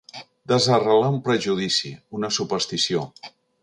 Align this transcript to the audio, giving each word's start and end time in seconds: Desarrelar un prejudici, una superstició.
Desarrelar 0.51 1.11
un 1.17 1.21
prejudici, 1.29 1.95
una 2.21 2.35
superstició. 2.41 3.09